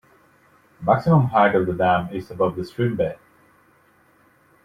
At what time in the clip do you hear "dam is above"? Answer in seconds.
1.73-2.55